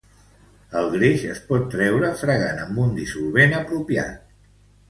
[0.79, 4.29] El greix es pot traure fregant amb un dissolvent apropiat.